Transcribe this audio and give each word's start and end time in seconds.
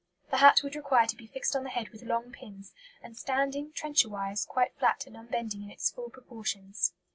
The 0.31 0.37
hat 0.37 0.61
would 0.63 0.75
require 0.75 1.05
to 1.05 1.15
be 1.15 1.27
fixed 1.27 1.55
on 1.55 1.63
the 1.63 1.69
head 1.69 1.89
with 1.89 2.01
long 2.01 2.31
pins, 2.31 2.73
and 3.03 3.15
standing, 3.15 3.71
trencherwise, 3.71 4.47
quite 4.47 4.73
flat 4.73 5.05
and 5.05 5.15
unbending 5.15 5.61
in 5.61 5.69
its 5.69 5.91
full 5.91 6.09
proportions. 6.09 6.93